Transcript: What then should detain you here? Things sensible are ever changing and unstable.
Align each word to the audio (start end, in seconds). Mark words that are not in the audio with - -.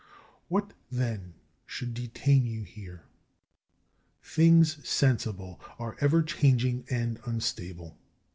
What 0.47 0.73
then 0.91 1.35
should 1.67 1.93
detain 1.93 2.43
you 2.47 2.63
here? 2.63 3.03
Things 4.23 4.77
sensible 4.89 5.61
are 5.77 5.95
ever 6.01 6.23
changing 6.23 6.85
and 6.89 7.19
unstable. 7.27 7.99